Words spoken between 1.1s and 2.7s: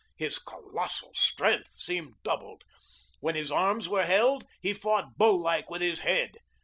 strength seemed doubled;